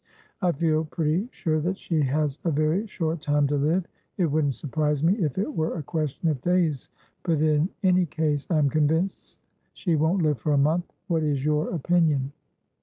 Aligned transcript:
I 0.41 0.51
feel 0.51 0.85
pretty 0.85 1.27
sure 1.31 1.59
that 1.59 1.77
she 1.77 2.01
has 2.01 2.39
a 2.43 2.49
very 2.49 2.87
short 2.87 3.21
time 3.21 3.45
to 3.45 3.55
live; 3.55 3.85
it 4.17 4.25
wouldn't 4.25 4.55
surprise 4.55 5.03
me 5.03 5.13
if 5.23 5.37
it 5.37 5.55
were 5.55 5.77
a 5.77 5.83
question 5.83 6.27
of 6.29 6.41
days, 6.41 6.89
but 7.21 7.39
in 7.39 7.69
any 7.83 8.07
case 8.07 8.47
I 8.49 8.57
am 8.57 8.67
convinced 8.71 9.37
she 9.73 9.95
won't 9.95 10.23
live 10.23 10.39
for 10.39 10.53
a 10.53 10.57
month. 10.57 10.91
What 11.07 11.21
is 11.21 11.45
your 11.45 11.69
opinion?" 11.69 12.31